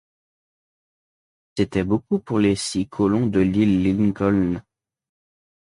[1.55, 4.63] C’était beaucoup pour les six colons de l’île Lincoln!